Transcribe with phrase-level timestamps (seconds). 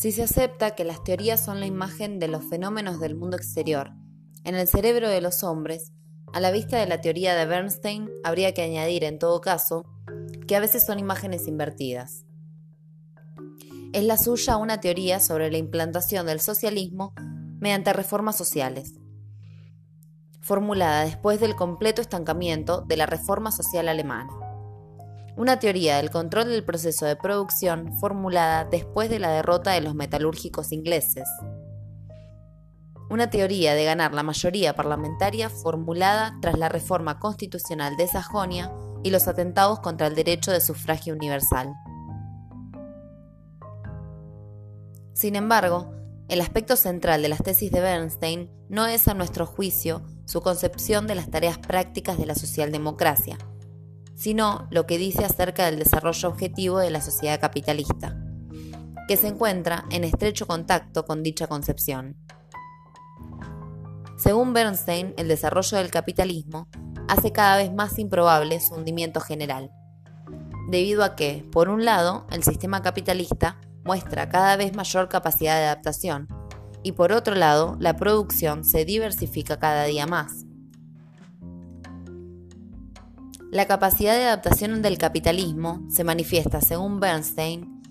[0.00, 3.90] Si se acepta que las teorías son la imagen de los fenómenos del mundo exterior,
[4.44, 5.92] en el cerebro de los hombres,
[6.32, 9.84] a la vista de la teoría de Bernstein, habría que añadir, en todo caso,
[10.48, 12.24] que a veces son imágenes invertidas.
[13.92, 17.12] Es la suya una teoría sobre la implantación del socialismo
[17.60, 18.94] mediante reformas sociales,
[20.40, 24.49] formulada después del completo estancamiento de la reforma social alemana
[25.40, 29.94] una teoría del control del proceso de producción formulada después de la derrota de los
[29.94, 31.26] metalúrgicos ingleses.
[33.08, 38.70] Una teoría de ganar la mayoría parlamentaria formulada tras la reforma constitucional de Sajonia
[39.02, 41.72] y los atentados contra el derecho de sufragio universal.
[45.14, 45.94] Sin embargo,
[46.28, 51.06] el aspecto central de las tesis de Bernstein no es, a nuestro juicio, su concepción
[51.06, 53.38] de las tareas prácticas de la socialdemocracia,
[54.20, 58.22] sino lo que dice acerca del desarrollo objetivo de la sociedad capitalista,
[59.08, 62.18] que se encuentra en estrecho contacto con dicha concepción.
[64.18, 66.68] Según Bernstein, el desarrollo del capitalismo
[67.08, 69.70] hace cada vez más improbable su hundimiento general,
[70.68, 75.64] debido a que, por un lado, el sistema capitalista muestra cada vez mayor capacidad de
[75.64, 76.28] adaptación,
[76.82, 80.44] y por otro lado, la producción se diversifica cada día más,
[83.50, 87.82] la capacidad de adaptación del capitalismo se manifiesta, según Bernstein,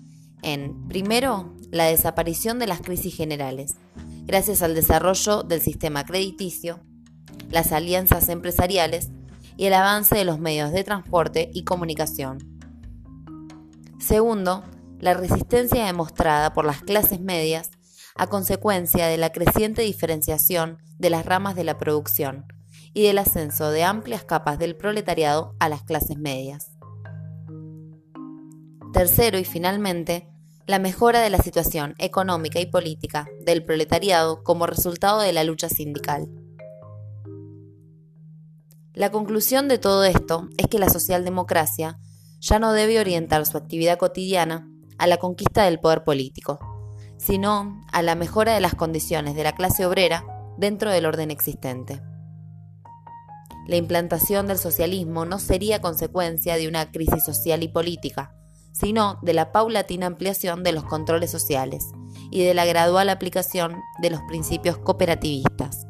[0.42, 3.76] en, primero, la desaparición de las crisis generales,
[4.24, 6.80] gracias al desarrollo del sistema crediticio,
[7.50, 9.10] las alianzas empresariales
[9.58, 12.38] y el avance de los medios de transporte y comunicación.
[13.98, 14.64] Segundo,
[14.98, 17.70] la resistencia demostrada por las clases medias
[18.16, 22.46] a consecuencia de la creciente diferenciación de las ramas de la producción,
[22.92, 26.72] y del ascenso de amplias capas del proletariado a las clases medias.
[28.92, 30.28] Tercero y finalmente,
[30.66, 35.68] la mejora de la situación económica y política del proletariado como resultado de la lucha
[35.68, 36.28] sindical.
[38.92, 41.98] La conclusión de todo esto es que la socialdemocracia
[42.40, 44.68] ya no debe orientar su actividad cotidiana
[44.98, 46.58] a la conquista del poder político,
[47.16, 50.24] sino a la mejora de las condiciones de la clase obrera
[50.58, 52.02] dentro del orden existente
[53.66, 58.34] la implantación del socialismo no sería consecuencia de una crisis social y política,
[58.72, 61.86] sino de la paulatina ampliación de los controles sociales
[62.30, 65.86] y de la gradual aplicación de los principios cooperativistas.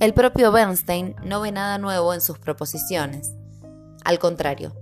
[0.00, 3.32] El propio Bernstein no ve nada nuevo en sus proposiciones.
[4.04, 4.74] Al contrario,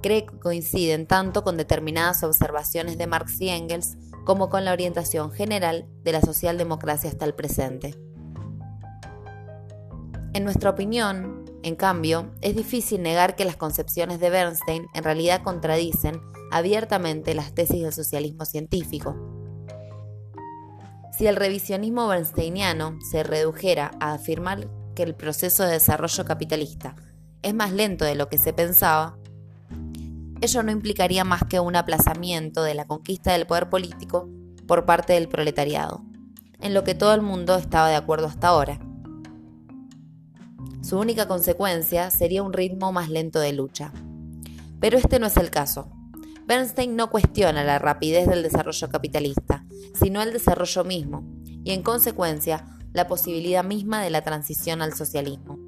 [0.00, 5.32] cree que coinciden tanto con determinadas observaciones de Marx y Engels como con la orientación
[5.32, 7.98] general de la socialdemocracia hasta el presente.
[10.32, 15.42] En nuestra opinión, en cambio, es difícil negar que las concepciones de Bernstein en realidad
[15.42, 16.20] contradicen
[16.52, 19.16] abiertamente las tesis del socialismo científico.
[21.18, 26.94] Si el revisionismo bernsteiniano se redujera a afirmar que el proceso de desarrollo capitalista
[27.42, 29.18] es más lento de lo que se pensaba,
[30.40, 34.28] ello no implicaría más que un aplazamiento de la conquista del poder político
[34.68, 36.04] por parte del proletariado,
[36.60, 38.78] en lo que todo el mundo estaba de acuerdo hasta ahora
[40.82, 43.92] su única consecuencia sería un ritmo más lento de lucha.
[44.80, 45.92] Pero este no es el caso.
[46.46, 49.64] Bernstein no cuestiona la rapidez del desarrollo capitalista,
[49.94, 51.24] sino el desarrollo mismo,
[51.64, 55.58] y en consecuencia la posibilidad misma de la transición al socialismo.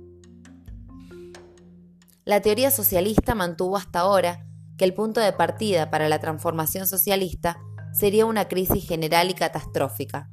[2.24, 4.46] La teoría socialista mantuvo hasta ahora
[4.76, 7.58] que el punto de partida para la transformación socialista
[7.92, 10.30] sería una crisis general y catastrófica,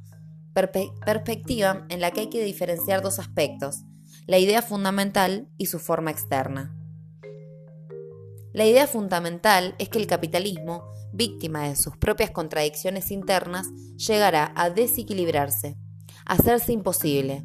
[0.54, 3.84] perspectiva en la que hay que diferenciar dos aspectos,
[4.30, 6.72] la idea fundamental y su forma externa.
[8.52, 14.70] La idea fundamental es que el capitalismo, víctima de sus propias contradicciones internas, llegará a
[14.70, 15.76] desequilibrarse,
[16.26, 17.44] a hacerse imposible.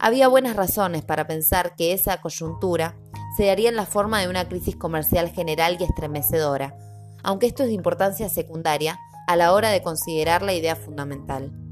[0.00, 2.98] Había buenas razones para pensar que esa coyuntura
[3.36, 6.76] se daría en la forma de una crisis comercial general y estremecedora,
[7.22, 8.98] aunque esto es de importancia secundaria
[9.28, 11.67] a la hora de considerar la idea fundamental.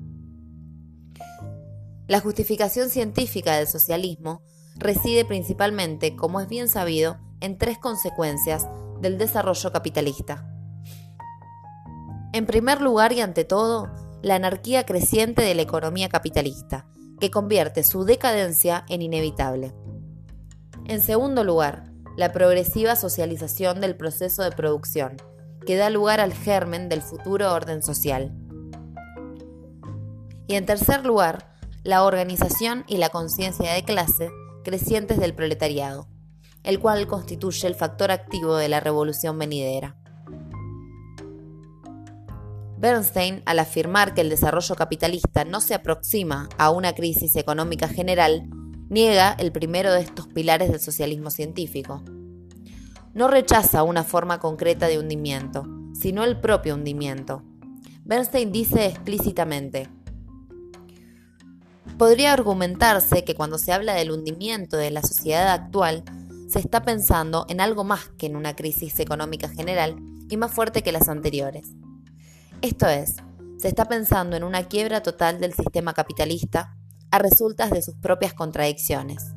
[2.08, 4.42] La justificación científica del socialismo
[4.76, 8.66] reside principalmente, como es bien sabido, en tres consecuencias
[9.00, 10.48] del desarrollo capitalista.
[12.32, 13.90] En primer lugar y ante todo,
[14.22, 16.86] la anarquía creciente de la economía capitalista,
[17.18, 19.74] que convierte su decadencia en inevitable.
[20.84, 25.16] En segundo lugar, la progresiva socialización del proceso de producción,
[25.66, 28.32] que da lugar al germen del futuro orden social.
[30.46, 31.55] Y en tercer lugar,
[31.86, 34.32] la organización y la conciencia de clase
[34.64, 36.08] crecientes del proletariado,
[36.64, 39.96] el cual constituye el factor activo de la revolución venidera.
[42.76, 48.50] Bernstein, al afirmar que el desarrollo capitalista no se aproxima a una crisis económica general,
[48.88, 52.02] niega el primero de estos pilares del socialismo científico.
[53.14, 55.62] No rechaza una forma concreta de hundimiento,
[55.94, 57.44] sino el propio hundimiento.
[58.04, 59.88] Bernstein dice explícitamente,
[61.98, 66.04] Podría argumentarse que cuando se habla del hundimiento de la sociedad actual,
[66.46, 69.96] se está pensando en algo más que en una crisis económica general
[70.28, 71.70] y más fuerte que las anteriores.
[72.60, 73.16] Esto es,
[73.56, 76.76] se está pensando en una quiebra total del sistema capitalista
[77.10, 79.32] a resultas de sus propias contradicciones.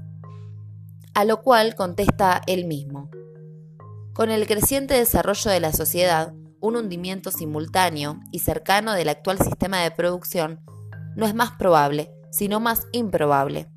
[1.13, 3.09] A lo cual contesta él mismo.
[4.13, 9.79] Con el creciente desarrollo de la sociedad, un hundimiento simultáneo y cercano del actual sistema
[9.79, 10.59] de producción
[11.15, 13.69] no es más probable, sino más improbable,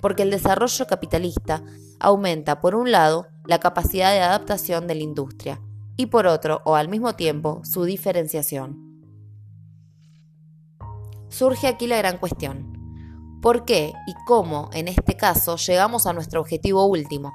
[0.00, 1.62] porque el desarrollo capitalista
[1.98, 5.60] aumenta, por un lado, la capacidad de adaptación de la industria
[5.96, 8.86] y por otro, o al mismo tiempo, su diferenciación.
[11.28, 12.72] Surge aquí la gran cuestión.
[13.42, 17.32] ¿Por qué y cómo, en este caso, llegamos a nuestro objetivo último?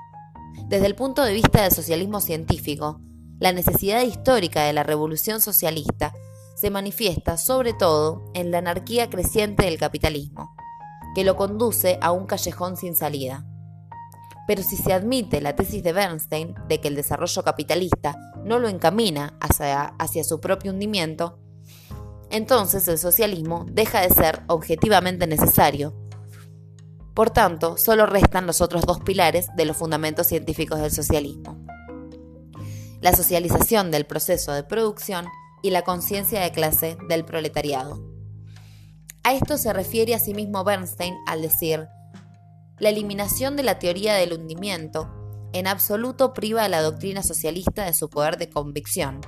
[0.67, 2.99] Desde el punto de vista del socialismo científico,
[3.39, 6.13] la necesidad histórica de la revolución socialista
[6.61, 10.55] se manifiesta sobre todo en la anarquía creciente del capitalismo,
[11.15, 13.47] que lo conduce a un callejón sin salida.
[14.45, 18.69] Pero si se admite la tesis de Bernstein de que el desarrollo capitalista no lo
[18.69, 21.39] encamina hacia, su propio hundimiento,
[22.29, 25.95] entonces el socialismo deja de ser objetivamente necesario.
[27.15, 31.57] Por tanto, solo restan los otros dos pilares de los fundamentos científicos del socialismo.
[33.01, 35.25] La socialización del proceso de producción
[35.61, 38.01] y la conciencia de clase del proletariado.
[39.23, 41.87] A esto se refiere asimismo Bernstein al decir,
[42.79, 45.07] la eliminación de la teoría del hundimiento
[45.53, 49.21] en absoluto priva a la doctrina socialista de su poder de convicción,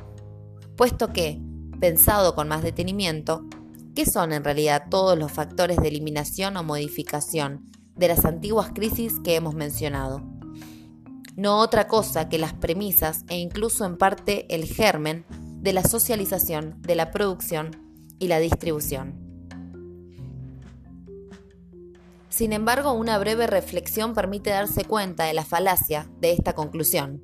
[0.76, 1.40] puesto que,
[1.80, 3.46] pensado con más detenimiento,
[3.94, 9.20] ¿qué son en realidad todos los factores de eliminación o modificación de las antiguas crisis
[9.24, 10.24] que hemos mencionado?
[11.36, 15.26] No otra cosa que las premisas e incluso en parte el germen
[15.64, 17.72] de la socialización, de la producción
[18.20, 19.18] y la distribución.
[22.28, 27.24] Sin embargo, una breve reflexión permite darse cuenta de la falacia de esta conclusión.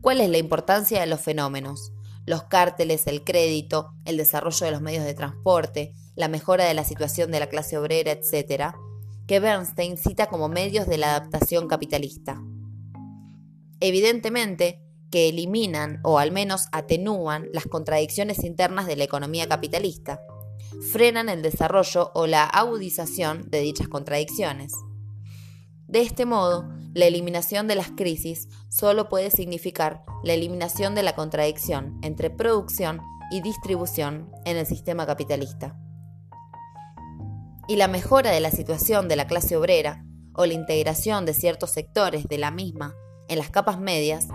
[0.00, 1.92] ¿Cuál es la importancia de los fenómenos?
[2.24, 6.82] Los cárteles, el crédito, el desarrollo de los medios de transporte, la mejora de la
[6.82, 8.74] situación de la clase obrera, etc.,
[9.26, 12.40] que Bernstein cita como medios de la adaptación capitalista.
[13.80, 20.20] Evidentemente, que eliminan o al menos atenúan las contradicciones internas de la economía capitalista,
[20.92, 24.72] frenan el desarrollo o la agudización de dichas contradicciones.
[25.86, 31.14] De este modo, la eliminación de las crisis solo puede significar la eliminación de la
[31.14, 33.00] contradicción entre producción
[33.30, 35.78] y distribución en el sistema capitalista.
[37.68, 40.04] Y la mejora de la situación de la clase obrera
[40.34, 42.94] o la integración de ciertos sectores de la misma
[43.28, 44.28] en las capas medias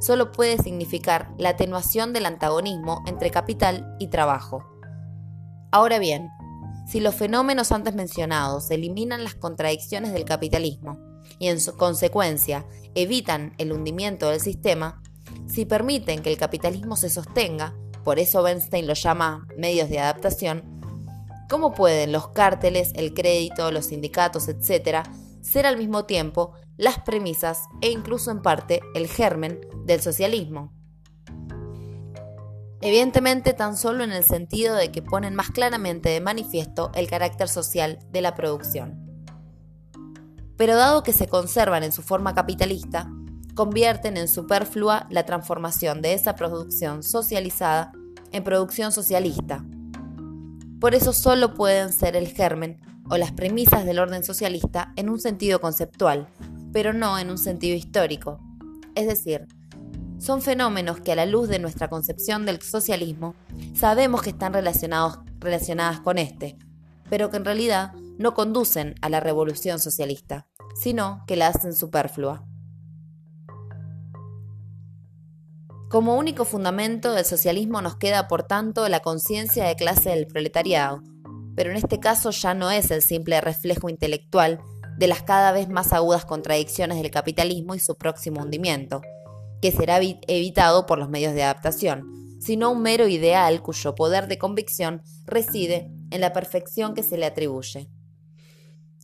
[0.00, 4.64] solo puede significar la atenuación del antagonismo entre capital y trabajo.
[5.70, 6.28] Ahora bien,
[6.86, 10.98] si los fenómenos antes mencionados eliminan las contradicciones del capitalismo
[11.38, 12.64] y en su consecuencia
[12.94, 15.02] evitan el hundimiento del sistema,
[15.46, 20.62] si permiten que el capitalismo se sostenga, por eso Bernstein lo llama medios de adaptación,
[21.48, 25.02] ¿cómo pueden los cárteles, el crédito, los sindicatos, etcétera,
[25.40, 30.72] ser al mismo tiempo las premisas e incluso en parte el germen del socialismo.
[32.80, 37.48] Evidentemente tan solo en el sentido de que ponen más claramente de manifiesto el carácter
[37.48, 39.02] social de la producción.
[40.56, 43.10] Pero dado que se conservan en su forma capitalista,
[43.54, 47.92] convierten en superflua la transformación de esa producción socializada
[48.32, 49.64] en producción socialista.
[50.78, 55.18] Por eso solo pueden ser el germen o las premisas del orden socialista en un
[55.18, 56.28] sentido conceptual,
[56.72, 58.40] pero no en un sentido histórico.
[58.94, 59.46] Es decir,
[60.18, 63.34] son fenómenos que a la luz de nuestra concepción del socialismo
[63.74, 66.56] sabemos que están relacionados, relacionadas con este,
[67.10, 72.46] pero que en realidad no conducen a la revolución socialista, sino que la hacen superflua.
[75.88, 81.02] Como único fundamento del socialismo nos queda, por tanto, la conciencia de clase del proletariado,
[81.54, 84.60] pero en este caso ya no es el simple reflejo intelectual
[84.98, 89.02] de las cada vez más agudas contradicciones del capitalismo y su próximo hundimiento,
[89.60, 94.38] que será evitado por los medios de adaptación, sino un mero ideal cuyo poder de
[94.38, 97.88] convicción reside en la perfección que se le atribuye.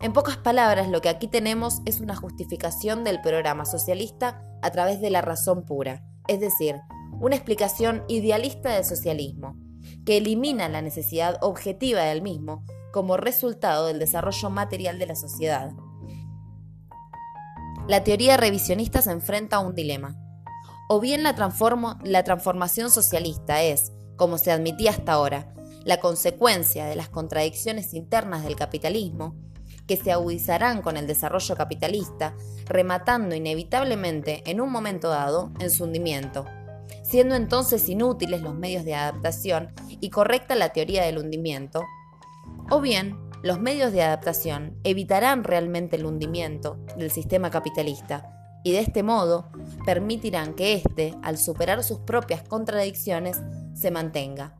[0.00, 5.00] En pocas palabras, lo que aquí tenemos es una justificación del programa socialista a través
[5.00, 6.80] de la razón pura, es decir,
[7.20, 9.56] una explicación idealista del socialismo,
[10.04, 15.72] que elimina la necesidad objetiva del mismo como resultado del desarrollo material de la sociedad.
[17.88, 20.14] La teoría revisionista se enfrenta a un dilema.
[20.88, 25.52] O bien la, transformación socialista es, como se admitía hasta ahora,
[25.84, 29.34] la consecuencia de las contradicciones internas del capitalismo,
[29.88, 32.36] que se agudizarán con el desarrollo capitalista,
[32.66, 36.46] rematando inevitablemente en un momento dado en su hundimiento,
[37.02, 41.82] siendo entonces inútiles los medios de adaptación y correcta la teoría del hundimiento,
[42.70, 48.78] o bien los medios de adaptación evitarán realmente el hundimiento del sistema capitalista y de
[48.78, 49.50] este modo
[49.84, 53.40] permitirán que éste, al superar sus propias contradicciones,
[53.74, 54.54] se mantenga.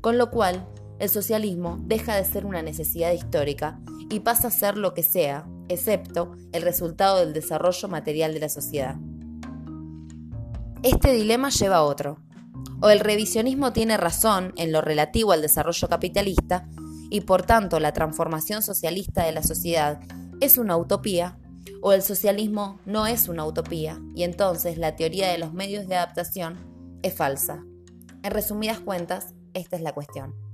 [0.00, 0.66] Con lo cual,
[0.98, 3.78] el socialismo deja de ser una necesidad histórica
[4.10, 8.48] y pasa a ser lo que sea, excepto el resultado del desarrollo material de la
[8.48, 8.96] sociedad.
[10.82, 12.18] Este dilema lleva a otro.
[12.80, 16.68] O el revisionismo tiene razón en lo relativo al desarrollo capitalista
[17.10, 20.00] y por tanto la transformación socialista de la sociedad
[20.40, 21.38] es una utopía,
[21.80, 25.96] o el socialismo no es una utopía y entonces la teoría de los medios de
[25.96, 26.56] adaptación
[27.02, 27.64] es falsa.
[28.22, 30.47] En resumidas cuentas, esta es la cuestión.